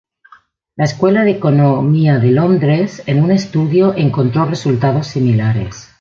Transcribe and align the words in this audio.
La 0.77 0.85
Escuela 0.85 1.23
de 1.23 1.29
Economía 1.29 2.17
de 2.17 2.31
Londres 2.31 3.03
en 3.05 3.21
un 3.21 3.29
estudio 3.29 3.93
encontró 3.95 4.45
resultados 4.47 5.05
similares. 5.05 5.89